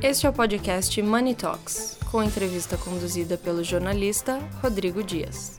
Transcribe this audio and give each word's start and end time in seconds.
Este 0.00 0.26
é 0.26 0.30
o 0.30 0.32
podcast 0.32 1.02
Money 1.02 1.34
Talks, 1.34 1.98
com 2.08 2.22
entrevista 2.22 2.76
conduzida 2.76 3.36
pelo 3.36 3.64
jornalista 3.64 4.38
Rodrigo 4.62 5.02
Dias. 5.02 5.58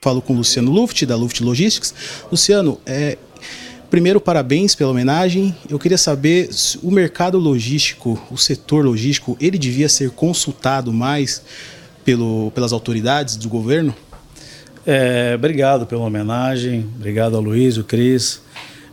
Falo 0.00 0.22
com 0.22 0.32
o 0.32 0.36
Luciano 0.38 0.70
Luft, 0.70 1.04
da 1.04 1.14
Luft 1.14 1.40
Logistics. 1.42 1.94
Luciano, 2.30 2.80
é, 2.86 3.18
primeiro, 3.90 4.18
parabéns 4.18 4.74
pela 4.74 4.92
homenagem. 4.92 5.54
Eu 5.68 5.78
queria 5.78 5.98
saber 5.98 6.50
se 6.54 6.78
o 6.82 6.90
mercado 6.90 7.38
logístico, 7.38 8.18
o 8.30 8.38
setor 8.38 8.82
logístico, 8.82 9.36
ele 9.38 9.58
devia 9.58 9.90
ser 9.90 10.10
consultado 10.12 10.90
mais 10.90 11.42
pelo, 12.04 12.50
pelas 12.52 12.72
autoridades 12.72 13.36
do 13.36 13.48
governo? 13.48 13.94
É, 14.84 15.32
obrigado 15.34 15.86
pela 15.86 16.02
homenagem, 16.02 16.86
obrigado 16.96 17.36
a 17.36 17.40
Luiz, 17.40 17.76
o 17.76 17.84
Cris. 17.84 18.40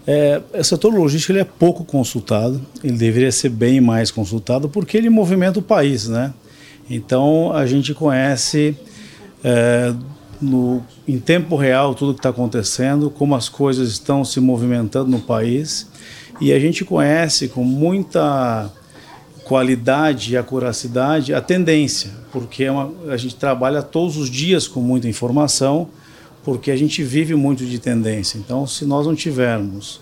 É, 0.06 0.42
o 0.58 0.64
setor 0.64 0.94
logístico 0.94 1.32
ele 1.32 1.40
é 1.40 1.44
pouco 1.44 1.84
consultado, 1.84 2.62
ele 2.84 2.98
deveria 2.98 3.32
ser 3.32 3.50
bem 3.50 3.82
mais 3.82 4.12
consultado 4.12 4.70
porque 4.70 4.98
ele 4.98 5.10
movimenta 5.10 5.60
o 5.60 5.62
país, 5.62 6.08
né? 6.08 6.34
Então 6.90 7.52
a 7.54 7.66
gente 7.68 7.94
conhece 7.94 8.76
é, 9.44 9.94
no, 10.42 10.84
em 11.08 11.20
tempo 11.20 11.56
real 11.56 11.94
tudo 11.94 12.14
que 12.14 12.20
está 12.20 12.30
acontecendo, 12.30 13.10
como 13.10 13.36
as 13.36 13.50
coisas 13.50 13.90
estão 13.90 14.24
se 14.24 14.40
movimentando 14.40 15.10
no 15.10 15.20
país 15.20 15.88
e 16.42 16.54
a 16.54 16.60
gente 16.60 16.86
conhece 16.86 17.48
com 17.48 17.64
muita 17.64 18.72
qualidade 19.50 20.34
e 20.34 20.38
acuracidade 20.38 21.34
a 21.34 21.42
tendência, 21.42 22.12
porque 22.32 22.66
é 22.66 22.72
uma, 22.72 22.94
a 23.12 23.18
gente 23.18 23.36
trabalha 23.36 23.82
todos 23.82 24.16
os 24.16 24.30
dias 24.30 24.68
com 24.68 24.80
muita 24.80 25.08
informação, 25.08 25.90
porque 26.44 26.70
a 26.70 26.78
gente 26.78 27.02
vive 27.02 27.34
muito 27.34 27.66
de 27.66 27.80
tendência. 27.80 28.38
Então, 28.38 28.68
se 28.68 28.86
nós 28.86 29.08
não 29.08 29.16
tivermos 29.16 30.00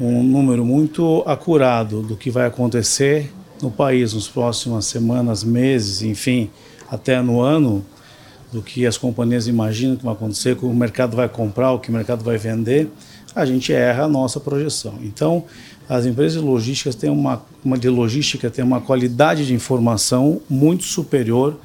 um 0.00 0.22
número 0.22 0.64
muito 0.64 1.22
acurado 1.26 2.00
do 2.00 2.16
que 2.16 2.30
vai 2.30 2.46
acontecer 2.46 3.30
no 3.60 3.70
país 3.70 4.14
nas 4.14 4.26
próximas 4.26 4.86
semanas, 4.86 5.44
meses, 5.44 6.00
enfim, 6.00 6.48
até 6.90 7.20
no 7.20 7.42
ano, 7.42 7.84
do 8.50 8.62
que 8.62 8.86
as 8.86 8.96
companhias 8.96 9.46
imaginam 9.46 9.96
que 9.96 10.04
vai 10.04 10.14
acontecer, 10.14 10.52
o 10.52 10.56
que 10.56 10.64
o 10.64 10.72
mercado 10.72 11.14
vai 11.14 11.28
comprar, 11.28 11.72
o 11.72 11.78
que 11.78 11.90
o 11.90 11.92
mercado 11.92 12.24
vai 12.24 12.38
vender, 12.38 12.88
a 13.34 13.44
gente 13.44 13.72
erra 13.72 14.04
a 14.04 14.08
nossa 14.08 14.40
projeção. 14.40 14.94
Então, 15.02 15.44
as 15.88 16.04
empresas 16.04 16.42
logísticas 16.42 16.94
têm 16.94 17.10
uma, 17.10 17.42
uma 17.64 17.78
de 17.78 17.88
logística 17.88 18.50
têm 18.50 18.64
uma 18.64 18.80
qualidade 18.80 19.46
de 19.46 19.54
informação 19.54 20.40
muito 20.48 20.84
superior 20.84 21.58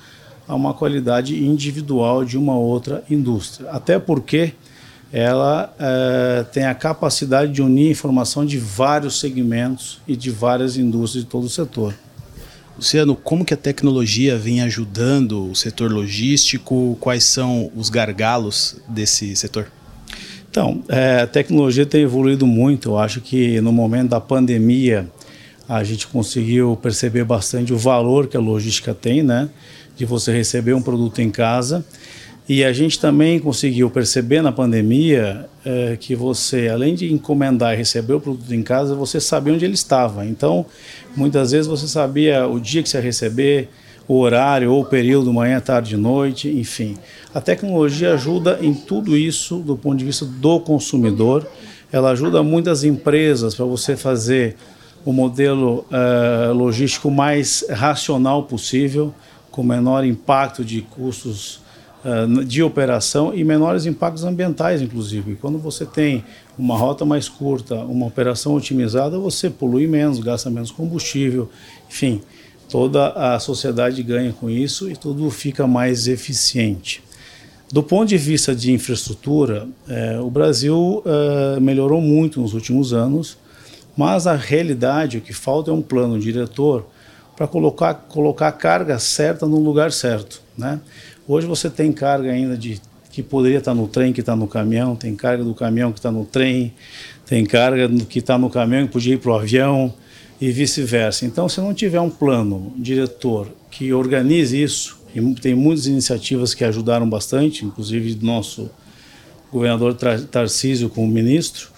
a 0.47 0.55
uma 0.55 0.73
qualidade 0.73 1.43
individual 1.43 2.23
de 2.23 2.37
uma 2.37 2.55
outra 2.55 3.03
indústria. 3.09 3.69
Até 3.69 3.99
porque 3.99 4.53
ela 5.11 5.73
é, 5.77 6.43
tem 6.51 6.65
a 6.65 6.73
capacidade 6.73 7.51
de 7.51 7.61
unir 7.61 7.91
informação 7.91 8.45
de 8.45 8.57
vários 8.57 9.19
segmentos 9.19 10.01
e 10.07 10.15
de 10.15 10.31
várias 10.31 10.77
indústrias 10.77 11.23
de 11.23 11.29
todo 11.29 11.43
o 11.43 11.49
setor. 11.49 11.93
Luciano, 12.75 13.15
como 13.15 13.45
que 13.45 13.53
a 13.53 13.57
tecnologia 13.57 14.37
vem 14.37 14.61
ajudando 14.61 15.51
o 15.51 15.55
setor 15.55 15.91
logístico? 15.91 16.97
Quais 16.99 17.25
são 17.25 17.71
os 17.75 17.89
gargalos 17.89 18.77
desse 18.87 19.35
setor? 19.35 19.67
Então, 20.53 20.83
é, 20.87 21.21
a 21.21 21.25
tecnologia 21.25 21.83
tem 21.83 22.03
evoluído 22.03 22.45
muito. 22.45 22.89
Eu 22.89 22.99
acho 22.99 23.19
que 23.21 23.59
no 23.59 23.71
momento 23.71 24.11
da 24.11 24.21
pandemia 24.21 25.09
a 25.67 25.83
gente 25.83 26.05
conseguiu 26.05 26.77
perceber 26.79 27.23
bastante 27.23 27.73
o 27.73 27.77
valor 27.77 28.27
que 28.27 28.37
a 28.37 28.39
logística 28.39 28.93
tem, 28.93 29.23
né? 29.23 29.49
De 29.97 30.05
você 30.05 30.31
receber 30.31 30.75
um 30.75 30.81
produto 30.81 31.17
em 31.23 31.31
casa. 31.31 31.83
E 32.47 32.63
a 32.63 32.71
gente 32.71 32.99
também 32.99 33.39
conseguiu 33.39 33.89
perceber 33.89 34.43
na 34.43 34.51
pandemia 34.51 35.49
é, 35.65 35.97
que 35.99 36.13
você, 36.13 36.67
além 36.67 36.93
de 36.93 37.11
encomendar 37.11 37.73
e 37.73 37.77
receber 37.77 38.13
o 38.13 38.21
produto 38.21 38.53
em 38.53 38.61
casa, 38.61 38.93
você 38.93 39.19
sabia 39.19 39.53
onde 39.55 39.65
ele 39.65 39.73
estava. 39.73 40.23
Então, 40.23 40.67
muitas 41.15 41.49
vezes 41.49 41.65
você 41.65 41.87
sabia 41.87 42.45
o 42.45 42.59
dia 42.59 42.83
que 42.83 42.89
você 42.89 42.97
ia 42.97 43.03
receber, 43.03 43.69
o 44.07 44.19
horário 44.19 44.71
ou 44.71 44.81
o 44.81 44.85
período, 44.85 45.31
manhã, 45.31 45.59
tarde, 45.59 45.95
noite, 45.95 46.49
enfim. 46.49 46.97
A 47.33 47.39
tecnologia 47.39 48.13
ajuda 48.13 48.59
em 48.61 48.73
tudo 48.73 49.17
isso 49.17 49.57
do 49.57 49.77
ponto 49.77 49.97
de 49.97 50.05
vista 50.05 50.25
do 50.25 50.59
consumidor. 50.59 51.47
Ela 51.91 52.11
ajuda 52.11 52.43
muitas 52.43 52.83
empresas 52.83 53.55
para 53.55 53.65
você 53.65 53.95
fazer 53.95 54.55
o 55.05 55.11
modelo 55.11 55.85
uh, 55.89 56.53
logístico 56.53 57.11
mais 57.11 57.65
racional 57.69 58.43
possível, 58.43 59.13
com 59.51 59.63
menor 59.63 60.05
impacto 60.05 60.63
de 60.63 60.81
custos 60.81 61.61
uh, 62.03 62.43
de 62.43 62.63
operação 62.63 63.33
e 63.33 63.43
menores 63.43 63.85
impactos 63.85 64.23
ambientais, 64.23 64.81
inclusive. 64.81 65.35
Quando 65.35 65.59
você 65.59 65.85
tem 65.85 66.23
uma 66.57 66.77
rota 66.77 67.05
mais 67.05 67.29
curta, 67.29 67.75
uma 67.75 68.05
operação 68.05 68.55
otimizada, 68.55 69.17
você 69.19 69.49
polui 69.49 69.87
menos, 69.87 70.19
gasta 70.19 70.49
menos 70.49 70.71
combustível, 70.71 71.49
enfim 71.87 72.21
toda 72.73 73.09
a 73.09 73.37
sociedade 73.37 74.01
ganha 74.01 74.33
com 74.33 74.49
isso 74.49 74.89
e 74.89 74.95
tudo 74.95 75.29
fica 75.29 75.67
mais 75.67 76.07
eficiente. 76.07 77.03
Do 77.71 77.83
ponto 77.83 78.09
de 78.09 78.17
vista 78.17 78.55
de 78.55 78.71
infraestrutura, 78.71 79.67
é, 79.87 80.19
o 80.19 80.27
Brasil 80.27 81.03
é, 81.05 81.59
melhorou 81.59 82.01
muito 82.01 82.41
nos 82.41 82.55
últimos 82.55 82.91
anos, 82.91 83.37
mas 83.95 84.25
a 84.25 84.33
realidade, 84.33 85.19
o 85.19 85.21
que 85.21 85.33
falta 85.33 85.69
é 85.69 85.73
um 85.73 85.83
plano 85.83 86.19
diretor 86.19 86.87
para 87.35 87.45
colocar, 87.45 87.93
colocar 87.93 88.47
a 88.47 88.51
carga 88.51 88.97
certa 88.97 89.45
no 89.45 89.59
lugar 89.59 89.91
certo. 89.91 90.41
Né? 90.57 90.81
Hoje 91.27 91.45
você 91.45 91.69
tem 91.69 91.91
carga 91.91 92.31
ainda 92.31 92.57
de 92.57 92.81
que 93.11 93.21
poderia 93.21 93.59
estar 93.59 93.75
no 93.75 93.87
trem, 93.87 94.11
que 94.11 94.21
está 94.21 94.35
no 94.35 94.47
caminhão, 94.47 94.95
tem 94.95 95.15
carga 95.15 95.43
do 95.43 95.53
caminhão 95.53 95.91
que 95.91 95.99
está 95.99 96.11
no 96.11 96.25
trem, 96.25 96.73
tem 97.27 97.45
carga 97.45 97.87
que 98.09 98.17
está 98.17 98.35
no 98.35 98.49
caminhão 98.49 98.87
que 98.87 98.93
podia 98.93 99.13
ir 99.13 99.19
para 99.19 99.31
o 99.31 99.35
avião, 99.35 99.93
e 100.39 100.51
vice-versa. 100.51 101.25
Então, 101.25 101.47
se 101.47 101.61
não 101.61 101.73
tiver 101.73 101.99
um 101.99 102.09
plano 102.09 102.73
diretor 102.77 103.47
que 103.69 103.93
organize 103.93 104.61
isso, 104.61 104.97
e 105.15 105.21
tem 105.35 105.53
muitas 105.53 105.85
iniciativas 105.85 106.53
que 106.53 106.63
ajudaram 106.63 107.07
bastante, 107.09 107.65
inclusive 107.65 108.15
do 108.15 108.25
nosso 108.25 108.69
governador 109.51 109.93
Tarcísio 109.93 110.89
com 110.89 111.05
o 111.05 111.07
ministro, 111.07 111.69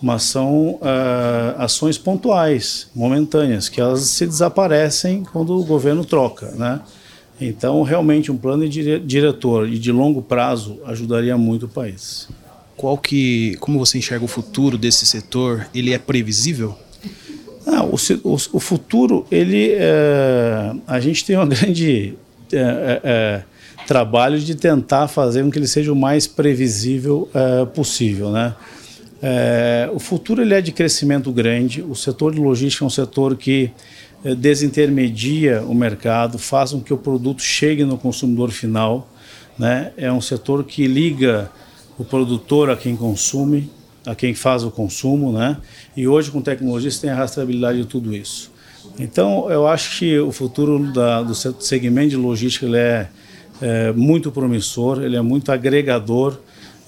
mas 0.00 0.22
são 0.24 0.74
uh, 0.74 1.58
ações 1.58 1.98
pontuais, 1.98 2.88
momentâneas, 2.94 3.68
que 3.68 3.80
elas 3.80 4.00
se 4.02 4.26
desaparecem 4.26 5.24
quando 5.24 5.58
o 5.58 5.64
governo 5.64 6.04
troca, 6.04 6.52
né? 6.52 6.80
Então, 7.40 7.82
realmente, 7.82 8.32
um 8.32 8.36
plano 8.36 8.66
diretor 8.68 9.68
e 9.68 9.78
de 9.78 9.92
longo 9.92 10.22
prazo 10.22 10.78
ajudaria 10.86 11.36
muito 11.36 11.66
o 11.66 11.68
país. 11.68 12.28
Qual 12.76 12.96
que, 12.96 13.56
como 13.56 13.78
você 13.78 13.98
enxerga 13.98 14.24
o 14.24 14.28
futuro 14.28 14.78
desse 14.78 15.06
setor? 15.06 15.66
Ele 15.74 15.92
é 15.92 15.98
previsível? 15.98 16.76
Ah, 17.66 17.82
o, 17.84 17.96
o, 18.22 18.34
o, 18.34 18.60
futuro, 18.60 19.26
ele, 19.30 19.72
é, 19.72 20.72
a 20.86 21.00
gente 21.00 21.24
tem 21.24 21.36
um 21.36 21.46
grande 21.48 22.14
é, 22.52 22.58
é, 22.58 23.00
é, 23.02 23.42
trabalho 23.86 24.38
de 24.38 24.54
tentar 24.54 25.08
fazer 25.08 25.42
com 25.42 25.50
que 25.50 25.58
ele 25.58 25.66
seja 25.66 25.92
o 25.92 25.96
mais 25.96 26.28
previsível 26.28 27.28
é, 27.34 27.64
possível, 27.64 28.30
né? 28.30 28.54
É, 29.20 29.90
o 29.92 29.98
futuro 29.98 30.42
ele 30.42 30.54
é 30.54 30.60
de 30.60 30.70
crescimento 30.70 31.32
grande. 31.32 31.82
O 31.82 31.94
setor 31.94 32.34
de 32.34 32.38
logística 32.38 32.84
é 32.84 32.86
um 32.86 32.90
setor 32.90 33.34
que 33.36 33.72
desintermedia 34.38 35.62
o 35.62 35.74
mercado, 35.74 36.38
faz 36.38 36.72
com 36.72 36.80
que 36.80 36.92
o 36.92 36.98
produto 36.98 37.42
chegue 37.42 37.84
no 37.84 37.96
consumidor 37.96 38.50
final. 38.50 39.08
Né? 39.58 39.92
É 39.96 40.12
um 40.12 40.20
setor 40.20 40.64
que 40.64 40.86
liga 40.86 41.50
o 41.98 42.04
produtor 42.04 42.70
a 42.70 42.76
quem 42.76 42.94
consome, 42.94 43.70
a 44.06 44.14
quem 44.14 44.34
faz 44.34 44.62
o 44.62 44.70
consumo, 44.70 45.32
né? 45.32 45.56
E 45.96 46.06
hoje 46.06 46.30
com 46.30 46.40
tecnologia 46.40 46.90
você 46.90 47.02
tem 47.02 47.10
a 47.10 47.16
rastreabilidade 47.16 47.78
de 47.78 47.86
tudo 47.86 48.14
isso. 48.14 48.52
Então 48.98 49.50
eu 49.50 49.66
acho 49.66 49.98
que 49.98 50.18
o 50.18 50.30
futuro 50.30 50.92
da, 50.92 51.22
do 51.22 51.34
segmento 51.34 52.10
de 52.10 52.16
logística 52.16 52.64
ele 52.64 52.78
é, 52.78 53.08
é 53.60 53.92
muito 53.92 54.30
promissor, 54.30 55.02
ele 55.02 55.16
é 55.16 55.20
muito 55.20 55.50
agregador, 55.50 56.38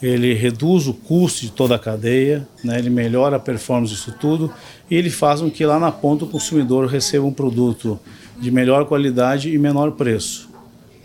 ele 0.01 0.33
reduz 0.33 0.87
o 0.87 0.95
custo 0.95 1.41
de 1.41 1.51
toda 1.51 1.75
a 1.75 1.79
cadeia, 1.79 2.47
né? 2.63 2.79
ele 2.79 2.89
melhora 2.89 3.37
a 3.37 3.41
performance 3.41 3.93
disso 3.93 4.15
tudo 4.19 4.53
e 4.89 4.95
ele 4.95 5.11
faz 5.11 5.41
com 5.41 5.51
que 5.51 5.67
lá 5.67 5.79
na 5.79 5.91
ponta 5.91 6.25
o 6.25 6.29
consumidor 6.29 6.87
receba 6.87 7.27
um 7.27 7.33
produto 7.33 7.99
de 8.41 8.51
melhor 8.51 8.87
qualidade 8.87 9.53
e 9.53 9.59
menor 9.59 9.93
preço. 9.93 10.48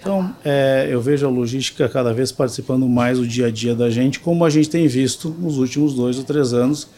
Então, 0.03 0.35
é, 0.43 0.89
eu 0.91 0.99
vejo 1.01 1.25
a 1.25 1.29
logística 1.29 1.87
cada 1.87 2.13
vez 2.13 2.29
participando 2.29 2.89
mais 2.89 3.19
do 3.19 3.25
dia 3.25 3.47
a 3.47 3.49
dia 3.49 3.73
da 3.73 3.89
gente, 3.89 4.19
como 4.19 4.43
a 4.43 4.49
gente 4.49 4.69
tem 4.69 4.85
visto 4.85 5.29
nos 5.39 5.57
últimos 5.57 5.93
dois 5.93 6.17
ou 6.17 6.25
três 6.25 6.53
anos, 6.53 6.89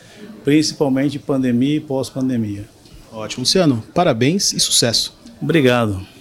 principalmente 0.43 1.19
pandemia 1.19 1.75
e 1.75 1.79
pós-pandemia. 1.79 2.65
Ótimo, 3.13 3.41
Luciano. 3.41 3.83
Parabéns 3.93 4.53
e 4.53 4.59
sucesso. 4.59 5.15
Obrigado. 5.39 6.14